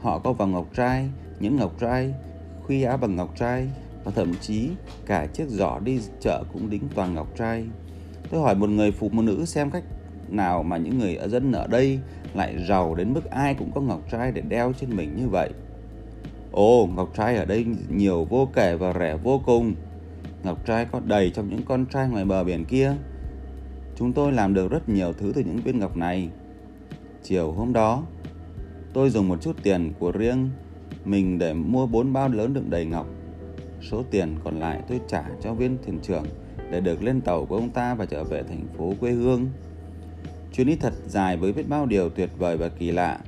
Họ 0.01 0.19
có 0.19 0.33
vòng 0.33 0.53
ngọc 0.53 0.67
trai, 0.75 1.09
những 1.41 1.57
ngọc 1.57 1.75
trai, 1.81 2.15
khuy 2.63 2.83
áo 2.83 2.97
bằng 2.97 3.17
ngọc 3.17 3.37
trai 3.37 3.69
và 4.05 4.13
thậm 4.15 4.35
chí 4.41 4.69
cả 5.07 5.27
chiếc 5.27 5.49
giỏ 5.49 5.79
đi 5.79 6.01
chợ 6.21 6.45
cũng 6.53 6.71
đính 6.71 6.89
toàn 6.95 7.15
ngọc 7.15 7.29
trai. 7.37 7.65
Tôi 8.31 8.41
hỏi 8.41 8.55
một 8.55 8.71
người 8.71 8.93
phụ 8.93 9.11
nữ 9.13 9.45
xem 9.45 9.71
cách 9.71 9.85
nào 10.29 10.63
mà 10.63 10.77
những 10.77 10.99
người 10.99 11.17
ở 11.17 11.29
dân 11.29 11.53
ở 11.53 11.67
đây 11.67 11.99
lại 12.35 12.65
giàu 12.69 12.95
đến 12.95 13.13
mức 13.13 13.25
ai 13.25 13.55
cũng 13.55 13.71
có 13.75 13.81
ngọc 13.81 14.01
trai 14.11 14.33
để 14.33 14.41
đeo 14.41 14.73
trên 14.81 14.97
mình 14.97 15.17
như 15.17 15.29
vậy. 15.29 15.51
Ồ, 16.53 16.87
ngọc 16.87 17.11
trai 17.17 17.37
ở 17.37 17.45
đây 17.45 17.67
nhiều 17.89 18.25
vô 18.25 18.49
kể 18.55 18.77
và 18.77 18.93
rẻ 18.93 19.17
vô 19.17 19.41
cùng. 19.47 19.75
Ngọc 20.43 20.67
trai 20.67 20.87
có 20.93 21.01
đầy 21.05 21.31
trong 21.31 21.49
những 21.49 21.63
con 21.63 21.87
trai 21.87 22.09
ngoài 22.09 22.25
bờ 22.25 22.45
biển 22.45 22.65
kia. 22.65 22.93
Chúng 23.97 24.13
tôi 24.13 24.33
làm 24.33 24.55
được 24.55 24.71
rất 24.71 24.89
nhiều 24.89 25.13
thứ 25.13 25.33
từ 25.35 25.41
những 25.41 25.57
viên 25.57 25.79
ngọc 25.79 25.97
này. 25.97 26.29
Chiều 27.23 27.53
hôm 27.53 27.73
đó, 27.73 28.03
tôi 28.93 29.11
dùng 29.11 29.29
một 29.29 29.43
chút 29.43 29.57
tiền 29.63 29.93
của 29.99 30.13
riêng 30.13 30.51
mình 31.05 31.39
để 31.39 31.55
mua 31.55 31.87
bốn 31.87 32.13
bao 32.13 32.29
lớn 32.29 32.55
đựng 32.55 32.71
đầy 32.71 32.85
ngọc. 32.87 33.07
Số 33.81 34.03
tiền 34.11 34.37
còn 34.45 34.61
lại 34.61 34.81
tôi 34.89 35.01
trả 35.09 35.25
cho 35.41 35.55
viên 35.55 35.79
thuyền 35.87 35.99
trưởng 36.03 36.25
để 36.71 36.81
được 36.81 37.03
lên 37.03 37.21
tàu 37.21 37.47
của 37.47 37.57
ông 37.57 37.71
ta 37.71 37.95
và 37.95 38.07
trở 38.07 38.25
về 38.25 38.43
thành 38.43 38.67
phố 38.79 38.95
quê 39.01 39.11
hương. 39.11 39.47
Chuyến 40.57 40.67
đi 40.67 40.77
thật 40.77 40.93
dài 41.07 41.37
với 41.37 41.53
biết 41.53 41.69
bao 41.69 41.87
điều 41.87 42.11
tuyệt 42.11 42.31
vời 42.39 42.57
và 42.57 42.69
kỳ 42.69 42.91
lạ. 42.91 43.19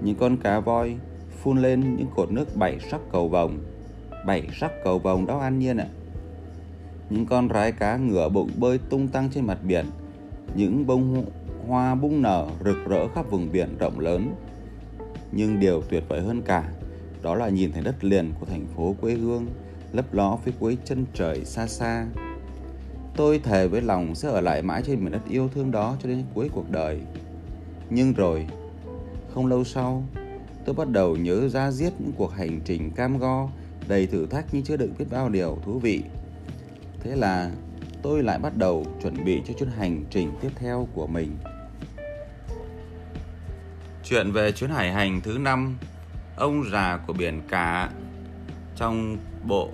Những 0.00 0.14
con 0.14 0.36
cá 0.36 0.60
voi 0.60 0.96
phun 1.42 1.58
lên 1.58 1.96
những 1.96 2.06
cột 2.16 2.32
nước 2.32 2.56
bảy 2.56 2.78
sắc 2.90 3.00
cầu 3.12 3.28
vồng. 3.28 3.58
Bảy 4.26 4.48
sắc 4.60 4.72
cầu 4.84 4.98
vồng 4.98 5.26
đó 5.26 5.38
an 5.38 5.58
nhiên 5.58 5.76
ạ. 5.76 5.86
Những 7.10 7.26
con 7.26 7.48
rái 7.48 7.72
cá 7.72 7.96
ngửa 7.96 8.28
bụng 8.28 8.50
bơi 8.56 8.78
tung 8.78 9.08
tăng 9.08 9.30
trên 9.30 9.46
mặt 9.46 9.58
biển. 9.62 9.86
Những 10.54 10.86
bông 10.86 11.24
hoa 11.66 11.94
bung 11.94 12.22
nở 12.22 12.48
rực 12.64 12.76
rỡ 12.86 13.08
khắp 13.08 13.30
vùng 13.30 13.52
biển 13.52 13.78
rộng 13.78 14.00
lớn. 14.00 14.34
Nhưng 15.32 15.60
điều 15.60 15.82
tuyệt 15.82 16.04
vời 16.08 16.20
hơn 16.20 16.42
cả, 16.42 16.72
đó 17.22 17.34
là 17.34 17.48
nhìn 17.48 17.72
thấy 17.72 17.82
đất 17.82 18.04
liền 18.04 18.32
của 18.40 18.46
thành 18.46 18.66
phố 18.76 18.94
quê 19.00 19.14
hương, 19.14 19.46
lấp 19.92 20.14
ló 20.14 20.38
phía 20.44 20.52
cuối 20.58 20.78
chân 20.84 21.06
trời 21.14 21.44
xa 21.44 21.66
xa. 21.66 22.06
Tôi 23.18 23.38
thề 23.38 23.68
với 23.68 23.82
lòng 23.82 24.14
sẽ 24.14 24.28
ở 24.28 24.40
lại 24.40 24.62
mãi 24.62 24.82
trên 24.86 25.00
mảnh 25.00 25.12
đất 25.12 25.20
yêu 25.28 25.50
thương 25.54 25.70
đó 25.70 25.96
cho 26.02 26.08
đến 26.08 26.24
cuối 26.34 26.50
cuộc 26.52 26.70
đời. 26.70 27.00
Nhưng 27.90 28.12
rồi, 28.12 28.46
không 29.34 29.46
lâu 29.46 29.64
sau, 29.64 30.04
tôi 30.64 30.74
bắt 30.74 30.88
đầu 30.88 31.16
nhớ 31.16 31.48
ra 31.48 31.70
giết 31.70 31.92
những 31.98 32.12
cuộc 32.16 32.32
hành 32.32 32.60
trình 32.64 32.90
cam 32.90 33.18
go, 33.18 33.48
đầy 33.88 34.06
thử 34.06 34.26
thách 34.26 34.44
nhưng 34.52 34.62
chưa 34.62 34.76
đựng 34.76 34.94
biết 34.98 35.04
bao 35.10 35.28
điều 35.28 35.58
thú 35.64 35.78
vị. 35.78 36.02
Thế 37.00 37.16
là 37.16 37.50
tôi 38.02 38.22
lại 38.22 38.38
bắt 38.38 38.56
đầu 38.56 38.86
chuẩn 39.02 39.24
bị 39.24 39.42
cho 39.46 39.54
chuyến 39.58 39.70
hành 39.70 40.04
trình 40.10 40.32
tiếp 40.40 40.50
theo 40.56 40.88
của 40.94 41.06
mình. 41.06 41.36
Chuyện 44.04 44.32
về 44.32 44.52
chuyến 44.52 44.70
hải 44.70 44.92
hành 44.92 45.20
thứ 45.20 45.38
năm 45.38 45.78
Ông 46.36 46.64
già 46.72 46.98
của 47.06 47.12
biển 47.12 47.42
cả 47.48 47.90
trong 48.76 49.16
bộ 49.44 49.70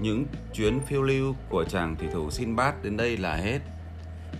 những 0.00 0.26
chuyến 0.54 0.80
phiêu 0.80 1.02
lưu 1.02 1.34
của 1.48 1.64
chàng 1.64 1.96
thủy 1.96 2.08
thủ 2.12 2.30
Sinbad 2.30 2.74
đến 2.82 2.96
đây 2.96 3.16
là 3.16 3.36
hết. 3.36 3.58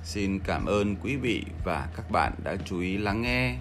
Xin 0.05 0.39
cảm 0.39 0.67
ơn 0.67 0.97
quý 1.03 1.17
vị 1.17 1.45
và 1.65 1.89
các 1.97 2.11
bạn 2.11 2.33
đã 2.45 2.57
chú 2.65 2.81
ý 2.81 2.97
lắng 2.97 3.23
nghe. 3.23 3.57